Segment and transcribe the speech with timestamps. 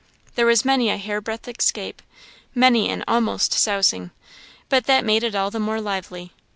[0.33, 2.01] There was many a hair breadth escape;
[2.55, 4.09] many an almost sousing;
[4.67, 6.31] but that made it all the more lively.